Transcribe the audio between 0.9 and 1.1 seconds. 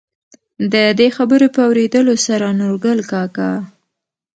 دې